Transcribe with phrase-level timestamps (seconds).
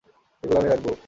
[0.43, 0.91] এইগুলা আমি রাখবো।